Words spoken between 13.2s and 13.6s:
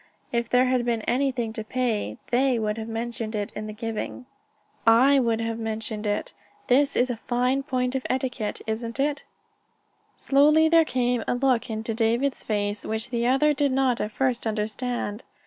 other